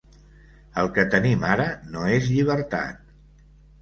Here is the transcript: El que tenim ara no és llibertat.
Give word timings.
El 0.83 0.87
que 0.95 1.03
tenim 1.15 1.45
ara 1.49 1.67
no 1.93 2.07
és 2.17 2.31
llibertat. 2.33 3.05